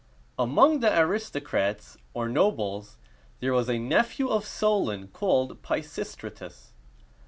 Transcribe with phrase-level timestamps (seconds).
[0.39, 2.97] Among the aristocrats, or nobles,
[3.39, 6.73] there was a nephew of Solon called Pi sis´tra tus.